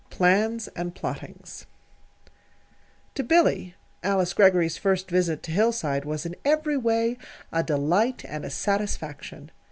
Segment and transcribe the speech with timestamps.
[0.09, 1.67] PLANS AND PLOTTINGS
[3.13, 7.19] To Billy, Alice Greggory's first visit to Hillside was in every way
[7.51, 9.51] a delight and a satisfaction.